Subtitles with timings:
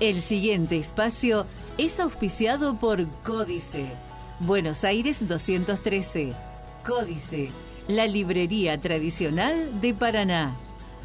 [0.00, 1.46] El siguiente espacio
[1.78, 3.86] es auspiciado por Códice.
[4.40, 6.32] Buenos Aires 213.
[6.84, 7.50] Códice,
[7.86, 10.56] la librería tradicional de Paraná.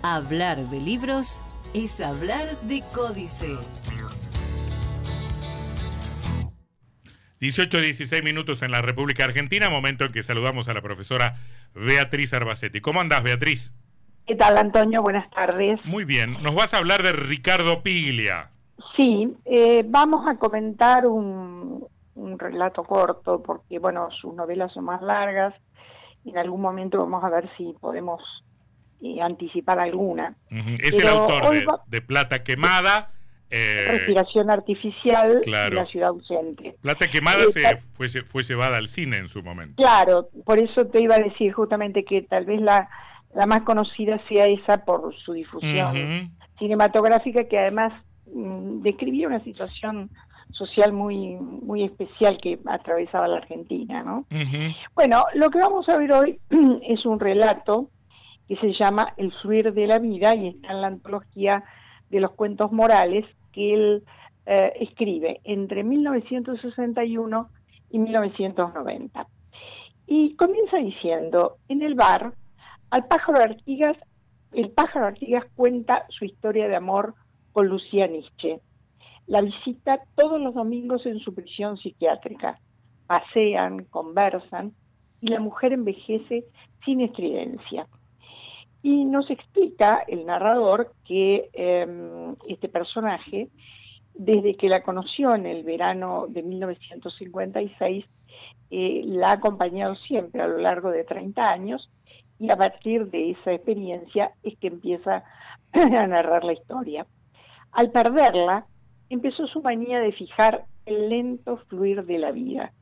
[0.02, 1.39] Hablar de libros
[1.75, 3.57] es hablar de Códice.
[7.40, 11.35] 18, 16 minutos en la República Argentina, momento en que saludamos a la profesora
[11.76, 12.81] Beatriz Arbacetti.
[12.81, 13.71] ¿Cómo andás, Beatriz?
[14.26, 15.03] ¿Qué tal, Antonio?
[15.03, 15.79] Buenas tardes.
[15.85, 16.41] Muy bien.
[16.41, 18.49] Nos vas a hablar de Ricardo Piglia.
[19.00, 21.88] Sí, eh, vamos a comentar un,
[22.38, 25.53] relato corto, porque, bueno, sus novelas son más largas
[26.26, 28.21] y en algún momento vamos a ver si podemos
[29.02, 30.35] eh, anticipar alguna.
[30.49, 33.13] Es el autor de, Plata Quemada.
[33.49, 36.76] Eh, respiración artificial y la ciudad ausente.
[36.81, 39.81] Plata Quemada se fue, fue llevada al cine en su momento.
[39.81, 42.90] Claro, por eso te iba a decir justamente que tal vez la,
[43.34, 47.93] la más conocida sea esa por su difusión cinematográfica, que además
[48.33, 50.09] mm, describía una situación
[50.51, 54.26] social muy muy especial que atravesaba la Argentina, ¿no?
[54.95, 56.39] Bueno, lo que vamos a ver hoy
[56.87, 57.89] es un relato
[58.48, 61.63] que se llama El fluir de la vida y está en la antología
[62.09, 64.04] de los cuentos morales que él
[64.45, 67.50] eh, escribe entre 1961
[67.92, 69.28] y 1990.
[70.08, 72.34] Y comienza diciendo, en el bar
[72.89, 73.95] al pájaro Artigas,
[74.52, 77.14] el pájaro Artigas cuenta su historia de amor
[77.52, 78.59] con Lucía Nietzsche.
[79.28, 82.59] La visita todos los domingos en su prisión psiquiátrica.
[83.08, 84.73] Pasean, conversan
[85.22, 86.45] y la mujer envejece
[86.86, 87.88] sin estridencia.
[88.81, 93.50] Y nos explica el narrador que em, este personaje,
[94.14, 98.05] desde que la conoció en el verano de 1956,
[98.72, 101.89] eh, la ha acompañado siempre a lo largo de 30 años
[102.39, 105.23] y a partir de esa experiencia es que empieza
[105.73, 107.05] a narrar la historia.
[107.72, 108.66] Al perderla,
[109.09, 112.73] empezó su manía de fijar el lento fluir de la vida,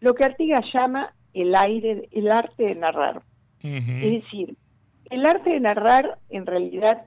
[0.00, 3.22] lo que Artigas llama el aire, el arte de narrar.
[3.62, 4.56] Es decir,
[5.08, 7.06] el arte de narrar en realidad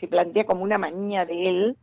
[0.00, 1.76] se plantea como una manía de él,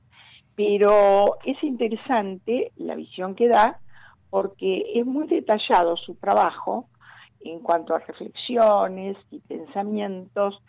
[0.56, 3.80] pero es interesante la visión que da
[4.30, 6.90] porque es muy detallado su trabajo
[7.42, 10.62] en cuanto a reflexiones y pensamientos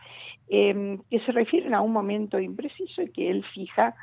[0.48, 3.94] em, que se refieren a un momento impreciso y que él fija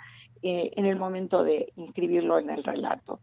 [0.44, 3.20] eh, en el momento de inscribirlo en el relato.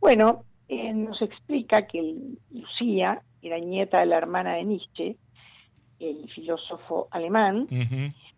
[0.00, 2.14] Bueno, eh, nos explica que
[2.50, 5.16] Lucía era nieta de la hermana de Nietzsche,
[5.98, 7.68] el filósofo alemán.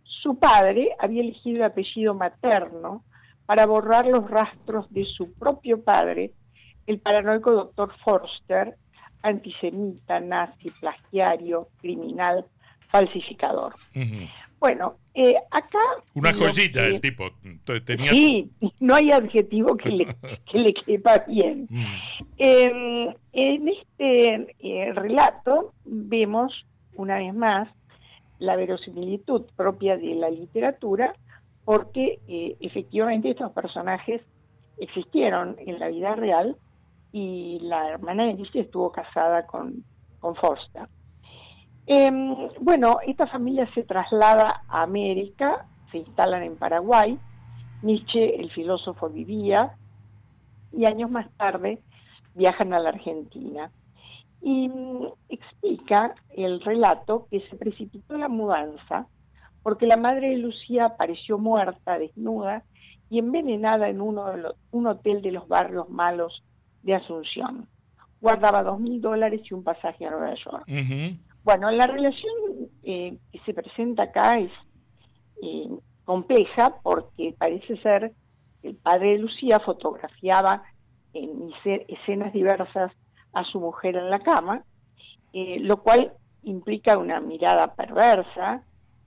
[0.04, 3.02] Su padre había elegido el apellido materno
[3.46, 6.30] para borrar los rastros de su propio padre,
[6.86, 8.76] el paranoico doctor Forster,
[9.22, 12.44] antisemita, nazi, plagiario, criminal,
[12.88, 13.74] falsificador.
[14.64, 15.78] Bueno, eh, acá...
[16.14, 17.24] Una joyita el tipo.
[18.08, 20.06] Sí, no hay adjetivo que le,
[20.50, 21.66] que le quepa bien.
[21.68, 21.84] Mm.
[22.38, 26.64] Em, en este eh, relato vemos,
[26.94, 27.68] una vez más,
[28.38, 31.12] la verosimilitud propia de la literatura,
[31.66, 34.22] porque eh, efectivamente estos personajes
[34.78, 36.56] existieron en la vida real
[37.12, 39.84] y la hermana de Nietzsche estuvo casada con,
[40.20, 40.88] con Forster.
[41.86, 47.18] Em, bueno, esta familia se traslada a América, se instalan en Paraguay,
[47.82, 49.76] Nietzsche, el filósofo, vivía,
[50.72, 51.80] y años más tarde
[52.34, 53.70] viajan a la Argentina.
[54.40, 59.06] Y mm, explica el relato que se precipitó la mudanza
[59.62, 62.62] porque la madre de Lucía apareció muerta, desnuda
[63.08, 66.44] y envenenada en uno de un hotel de los barrios malos
[66.82, 67.66] de Asunción.
[68.20, 70.64] Guardaba dos mil dólares y un pasaje a Nueva York.
[71.44, 72.32] Bueno, la relación
[72.84, 74.50] eh, que se presenta acá es
[75.42, 75.68] eh,
[76.06, 78.12] compleja porque parece ser
[78.62, 80.62] que el padre de Lucía fotografiaba
[81.12, 81.50] en
[81.88, 82.92] escenas diversas
[83.34, 84.64] a su mujer en la cama,
[85.34, 88.64] eh, lo cual implica una mirada perversa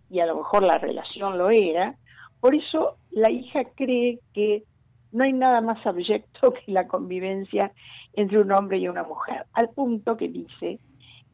[0.09, 1.95] y a lo mejor la relación lo era.
[2.39, 4.63] Por eso la hija cree que
[5.11, 7.71] no hay nada más abyecto que la convivencia
[8.13, 10.79] entre un hombre y una mujer, al punto que dice,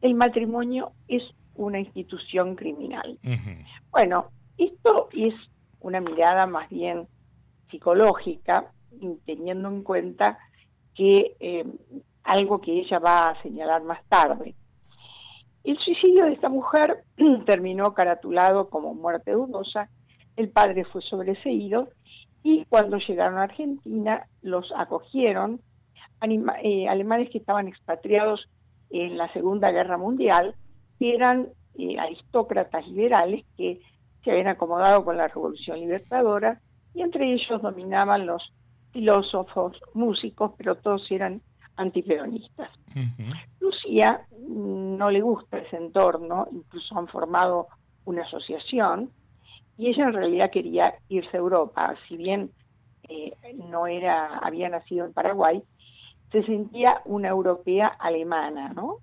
[0.04, 1.22] el matrimonio es
[1.54, 3.18] una institución criminal.
[3.90, 4.26] Bueno,
[4.58, 5.32] esto es
[5.80, 7.08] una mirada más bien
[7.70, 8.70] psicológica,
[9.24, 10.38] teniendo en cuenta
[10.94, 11.64] que eh,
[12.22, 14.54] algo que ella va a señalar más tarde.
[15.64, 17.04] El suicidio de esta mujer
[17.46, 19.88] terminó caratulado como muerte dudosa,
[20.36, 21.88] el padre fue sobreseído
[22.42, 25.62] y cuando llegaron a Argentina los acogieron
[26.62, 28.50] eh, alemanes que estaban expatriados
[28.90, 30.54] en la Segunda Guerra Mundial,
[30.98, 33.80] que eran eh, aristócratas liberales que
[34.22, 36.60] se habían acomodado con la Revolución Libertadora
[36.94, 38.52] y entre ellos dominaban los
[38.92, 41.42] filósofos, músicos, pero todos eran
[41.76, 42.70] antiperonistas.
[43.60, 47.66] Lucía mm, no le gusta ese entorno, incluso han formado
[48.04, 49.10] una asociación,
[49.76, 52.50] y ella en realidad quería irse a Europa, si bien
[53.08, 53.32] eh,
[53.68, 55.62] no era, había nacido en Paraguay,
[56.34, 58.98] se sentía una europea alemana, ¿no?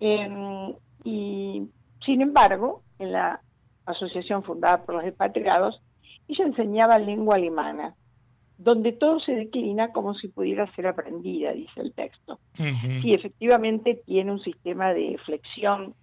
[0.00, 1.68] Em, y
[2.04, 3.40] sin embargo, en la
[3.86, 5.80] asociación fundada por los expatriados,
[6.28, 7.94] ella enseñaba lengua alemana,
[8.58, 12.38] donde todo se declina como si pudiera ser aprendida, dice el texto.
[12.54, 15.94] Sí, efectivamente tiene un sistema de flexión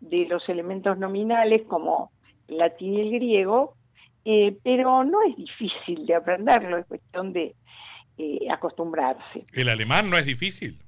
[0.00, 2.12] de los elementos nominales como
[2.48, 3.74] el latín y el griego,
[4.24, 7.54] eh, pero no es difícil de aprenderlo, es cuestión de
[8.16, 9.44] eh, acostumbrarse.
[9.52, 10.78] ¿El alemán no es difícil?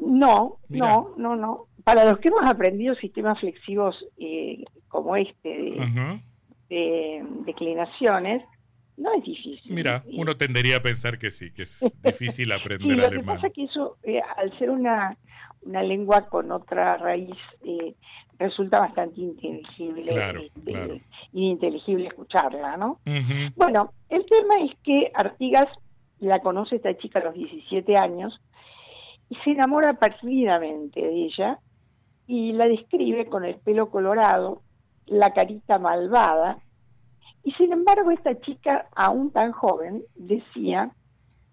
[0.00, 1.66] No, no, no, no.
[1.84, 5.74] Para los que hemos aprendido sistemas flexivos eh, como este
[6.68, 8.42] de, declinaciones,
[8.96, 9.72] no es difícil.
[9.72, 13.46] Mira, uno tendería a pensar que sí, que es difícil aprender sí, lo que pasa
[13.46, 13.96] es que eso,
[14.36, 15.16] al ser una,
[15.62, 17.94] una lengua con otra raíz, eh,
[18.38, 21.02] resulta bastante inteligible este,
[21.32, 23.00] ininteligible escucharla, ¿no?
[23.54, 25.68] Bueno, el tema es que Artigas
[26.20, 28.40] la conoce esta chica a los 17 años
[29.28, 31.58] y se enamora perdidamente de ella
[32.26, 34.62] y la describe con el pelo colorado,
[35.06, 36.58] la carita malvada,
[37.44, 40.90] y sin embargo esta chica, aún tan joven, decía,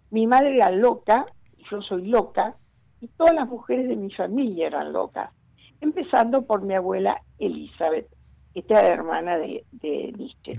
[0.09, 1.27] mi madre era loca,
[1.69, 2.55] yo soy loca,
[2.99, 5.29] y todas las mujeres de mi familia eran locas,
[5.81, 8.07] empezando por mi abuela Elizabeth,
[8.55, 10.55] esta era hermana de, de Nietzsche.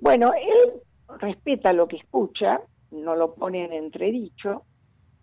[0.00, 0.82] Bueno, él
[1.18, 2.60] respeta lo que escucha,
[2.90, 4.62] no lo pone en entredicho,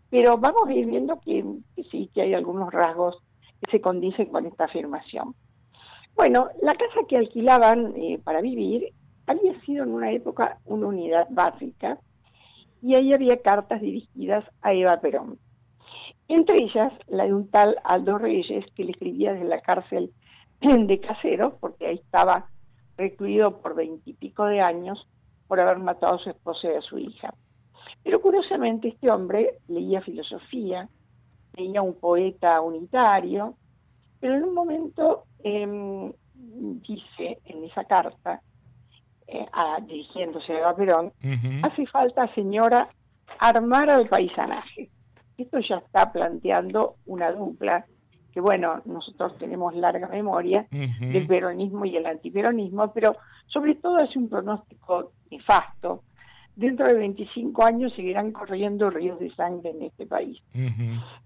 [0.10, 1.44] pero vamos a ir viendo que,
[1.90, 3.18] sí, que hay algunos rasgos
[3.62, 5.36] que se condicen con esta afirmación.
[6.16, 8.94] Bueno, la casa que alquilaban eh, para vivir
[9.26, 11.98] había sido en una época una unidad básica
[12.82, 15.40] y ahí había cartas dirigidas a Eva Perón.
[16.28, 20.14] Entre ellas, la de un tal Aldo Reyes, que le escribía desde la cárcel
[20.62, 22.50] de Caseros, porque ahí estaba
[22.98, 25.08] recluido por veintipico de años
[25.48, 27.34] por haber matado a su esposa y a su hija.
[28.04, 30.90] Pero curiosamente este hombre leía filosofía,
[31.56, 33.56] leía un poeta unitario,
[34.20, 38.42] pero en un momento em, dice en esa carta,
[39.28, 39.46] eh,
[39.88, 41.14] dirigiéndose a Perón,
[41.64, 42.90] hace falta, señora,
[43.40, 44.90] armar al paisanaje.
[45.38, 47.86] Esto ya está planteando una dupla,
[48.32, 53.16] que bueno, nosotros tenemos larga memoria del peronismo y el antiperonismo, pero
[53.48, 56.04] sobre todo es un pronóstico nefasto.
[56.56, 60.38] Dentro de 25 años seguirán corriendo ríos de sangre en este país.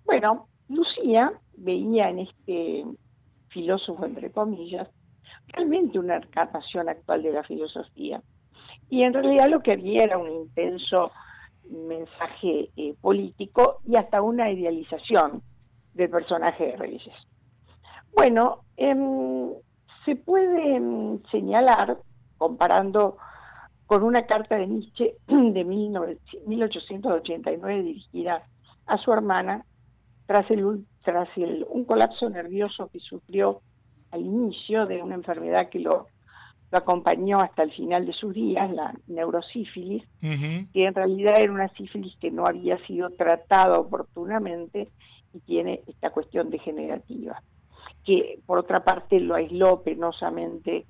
[0.06, 2.86] Bueno, Lucía veía en este
[3.50, 4.88] filósofo, entre comillas,
[5.48, 8.22] realmente una encarnación actual de la filosofía.
[8.90, 11.12] Y en realidad lo que había era un intenso
[11.70, 15.42] mensaje eh, político y hasta una idealización
[15.94, 17.14] del personaje de Reyes.
[18.14, 19.50] Bueno, em,
[20.06, 21.98] se puede em, señalar,
[22.38, 23.18] comparando
[23.88, 28.44] con una carta de Nietzsche de 1889 dirigida
[28.86, 29.66] a su hermana
[30.28, 33.62] tras, el, tras el, un colapso nervioso que sufrió
[34.12, 36.06] al inicio de una enfermedad que lo
[36.72, 41.70] lo acompañó hasta el final de sus días, la neurosífilis, que en realidad era una
[41.70, 44.90] sífilis que no había sido tratada oportunamente
[45.34, 47.42] y tiene esta cuestión degenerativa,
[48.04, 50.86] que por otra parte lo aisló penosamente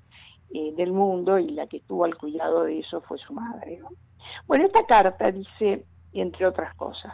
[0.50, 3.80] eh, del mundo y la que tuvo al cuidado de eso fue su madre.
[4.46, 7.12] Bueno, esta carta dice, entre otras cosas,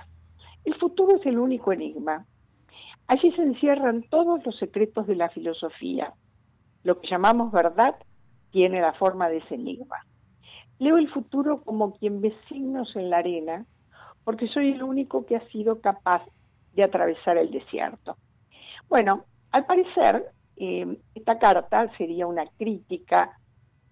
[0.64, 2.26] el futuro es el único enigma.
[3.06, 6.14] Allí se encierran todos los secretos de la filosofía.
[6.82, 7.96] Lo que llamamos verdad
[8.50, 10.06] tiene la forma de ese enigma.
[10.78, 13.66] Leo el futuro como quien ve signos en la arena,
[14.24, 16.22] porque soy el único que ha sido capaz
[16.74, 18.16] de atravesar el desierto.
[18.88, 23.38] Bueno, al parecer, eh, esta carta sería una crítica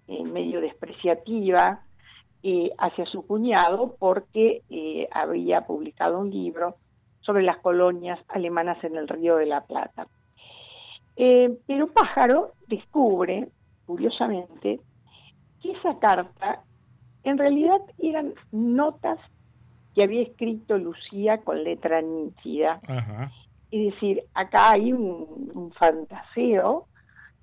[0.06, 1.82] eh, medio despreciativa
[2.42, 4.62] eh, hacia su cuñado porque
[5.12, 6.76] había publicado un libro
[7.20, 10.08] sobre las colonias alemanas en el Río de la Plata.
[11.14, 13.48] pero Pájaro descubre
[13.86, 14.80] curiosamente,
[15.60, 16.62] que esa carta
[17.24, 19.18] en realidad eran notas
[19.94, 22.80] que había escrito Lucía con letra nítida.
[23.72, 26.86] Es decir, acá hay un, fantaseo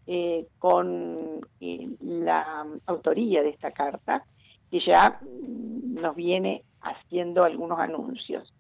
[0.06, 4.24] eh, con eh, la autoría de esta carta
[4.70, 8.54] que ya nos viene haciendo algunos anuncios.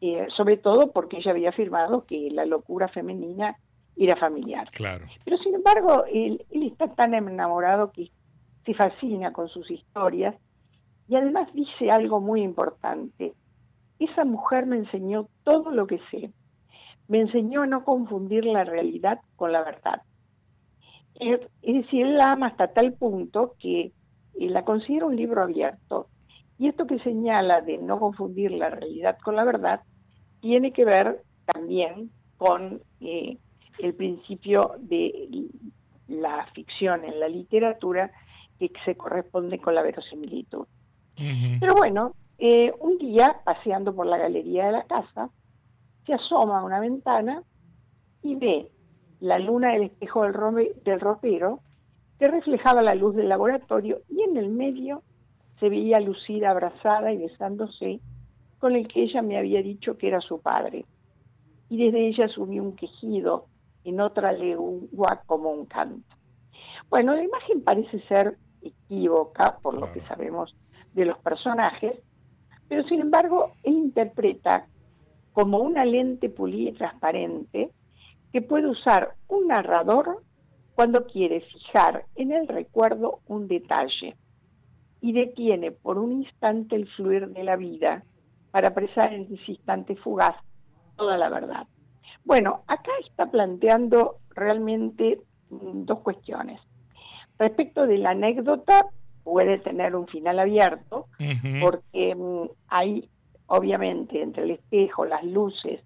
[0.00, 3.56] Eh, sobre todo porque ella había afirmado que la locura femenina
[3.96, 4.66] era familiar.
[4.72, 5.06] Claro.
[5.24, 8.10] Pero sin embargo, él, está tan enamorado que
[8.64, 10.34] se fascina con sus historias
[11.08, 13.34] Y además dice algo muy importante.
[13.98, 16.30] Esa mujer me enseñó todo lo que sé.
[17.10, 20.02] Me enseñó a no confundir la realidad con la verdad.
[21.16, 23.92] Es decir, él la ama hasta tal punto que
[24.38, 26.06] la considera un libro abierto.
[26.56, 29.80] Y esto que señala de no confundir la realidad con la verdad
[30.40, 33.38] tiene que ver también con eh,
[33.80, 35.48] el principio de
[36.06, 38.12] la ficción en la literatura
[38.58, 40.66] que se corresponde con la verosimilitud.
[41.60, 45.28] Pero bueno, eh, un día, paseando por la galería de la casa,
[46.10, 47.44] se asoma a una ventana
[48.20, 48.68] y ve
[49.20, 51.60] la luna del espejo del, del ropero
[52.18, 55.04] que reflejaba la luz del laboratorio y en el medio
[55.60, 58.00] se veía Lucida abrazada y besándose
[58.58, 60.84] con el que ella me había dicho que era su padre.
[61.68, 63.46] Y desde ella subió un quejido
[63.84, 66.16] en otra lengua como un canto.
[66.88, 70.56] Bueno, la imagen parece ser equívoca por lo que sabemos
[70.92, 72.00] de los personajes,
[72.68, 74.66] pero sin embargo él interpreta
[75.32, 77.70] como una lente pulida y transparente
[78.32, 80.22] que puede usar un narrador
[80.74, 84.16] cuando quiere fijar en el recuerdo un detalle
[85.00, 88.04] y detiene por un instante el fluir de la vida
[88.50, 90.36] para apresar en ese instante fugaz
[90.96, 91.66] toda la verdad.
[92.24, 95.20] Bueno, acá está planteando realmente
[95.50, 96.60] mm, dos cuestiones.
[97.38, 98.86] Respecto de la anécdota,
[99.24, 101.06] puede tener un final abierto,
[101.60, 103.08] porque mm, hay,
[103.50, 105.82] obviamente, entre el espejo, las luces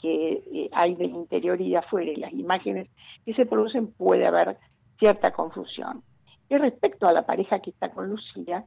[0.00, 2.88] que eh, hay del interior y de afuera y las imágenes
[3.24, 4.56] que se producen, puede haber
[4.98, 6.02] cierta confusión.
[6.48, 8.64] Y respecto a la pareja que está con Lucía,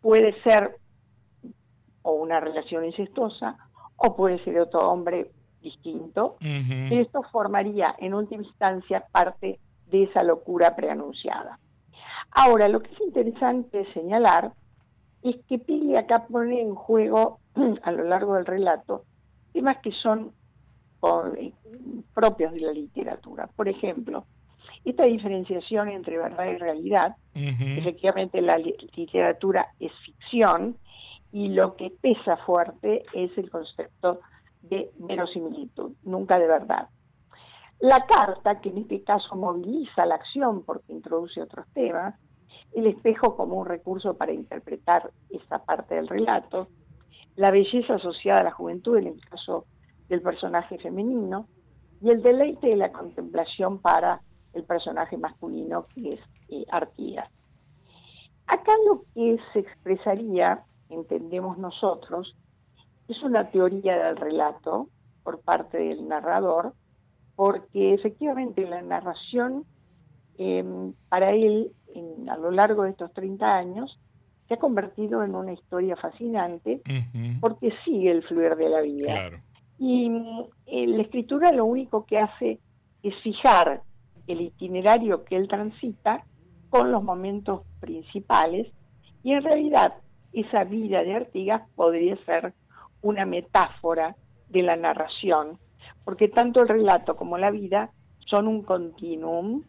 [0.00, 0.76] puede ser
[2.02, 3.56] o una relación incestuosa
[3.96, 6.36] o puede ser otro hombre distinto.
[6.40, 11.58] Esto formaría en última instancia parte de esa locura preanunciada.
[12.30, 14.52] Ahora, lo que es interesante señalar
[15.22, 17.38] es que Pili acá pone en juego
[17.82, 19.04] a lo largo del relato
[19.52, 20.32] temas que son
[21.36, 21.52] eh,
[22.14, 23.48] propios de la literatura.
[23.54, 24.24] Por ejemplo,
[24.84, 30.76] esta diferenciación entre verdad y realidad, efectivamente la literatura es ficción
[31.32, 34.20] y lo que pesa fuerte es el concepto
[34.62, 36.88] de verosimilitud, nunca de verdad.
[37.80, 42.14] La carta, que en este caso moviliza la acción porque introduce otros temas,
[42.74, 46.68] el espejo como un recurso para interpretar esa parte del relato,
[47.36, 49.66] la belleza asociada a la juventud en el caso
[50.08, 51.48] del personaje femenino,
[52.00, 54.20] y el deleite de la contemplación para
[54.52, 56.66] el personaje masculino que es eh.
[58.46, 62.36] Acá lo que se expresaría, entendemos nosotros,
[63.08, 64.88] es una teoría del relato
[65.22, 66.74] por parte del narrador,
[67.36, 69.64] porque efectivamente la narración
[70.36, 71.72] em, para él
[72.28, 73.98] a lo largo de estos 30 años
[74.52, 76.82] se ha convertido en una historia fascinante
[77.40, 79.30] porque sigue el fluir de la vida.
[79.78, 80.10] Y
[80.66, 82.60] eh, la escritura lo único que hace
[83.02, 83.80] es fijar
[84.26, 86.24] el itinerario que él transita
[86.68, 88.70] con los momentos principales
[89.22, 89.94] y en realidad
[90.34, 92.52] esa vida de Artigas podría ser
[93.00, 94.16] una metáfora
[94.50, 95.58] de la narración,
[96.04, 97.90] porque tanto el relato como la vida
[98.26, 99.62] son un continuum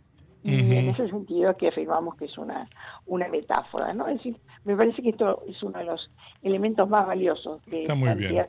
[0.44, 2.68] y en ese sentido que afirmamos que es una,
[3.06, 4.08] una metáfora, ¿no?
[4.08, 4.36] Es decir,
[4.66, 8.46] me parece que esto es uno de los elementos más valiosos que está muy bien.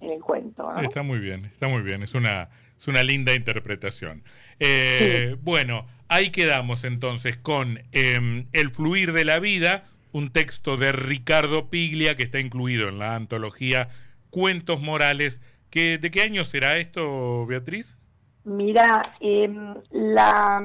[0.00, 0.70] en el cuento.
[0.80, 4.22] Está muy bien, está muy bien, es una, es una linda interpretación.
[4.58, 10.92] Eh, bueno, ahí quedamos entonces con em, El fluir de la vida, un texto de
[10.92, 13.88] Ricardo Piglia que está incluido en la antología
[14.30, 15.40] Cuentos Morales.
[15.72, 17.96] ¿De qué año será esto, Beatriz?
[18.44, 20.62] Mira, em, la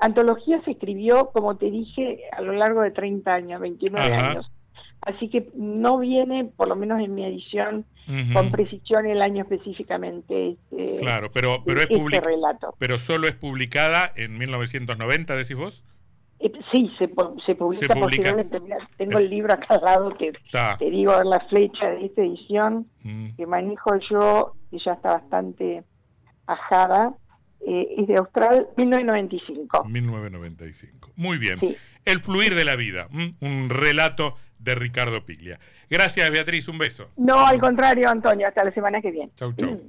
[0.00, 4.50] antología se escribió, como te dije, a lo largo de 30 años, 29 años.
[5.02, 7.86] Así que no viene, por lo menos en mi edición,
[8.34, 10.50] con precisión el año específicamente.
[10.50, 12.74] Este, claro, pero, pero, es este relato.
[12.78, 15.84] pero solo es publicada en 1990, decís vos.
[16.40, 17.08] Eh, sí, se,
[17.46, 18.60] se publica, posiblemente.
[18.96, 20.32] tengo el libro acá al lado que
[20.78, 23.36] te digo la flecha de esta edición mm.
[23.36, 25.84] que manejo yo, que ya está bastante
[26.46, 27.14] ajada.
[27.66, 29.84] Eh, es de Austral, 1995.
[29.84, 31.12] 1995.
[31.16, 31.58] Muy bien.
[32.04, 35.58] El fluir de la vida, un relato de Ricardo Piglia.
[35.88, 37.10] Gracias, Beatriz, un beso.
[37.16, 39.32] No, al contrario, Antonio, hasta la semana que viene.
[39.36, 39.80] Chau, chau.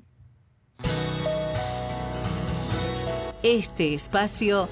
[3.43, 4.69] Este espacio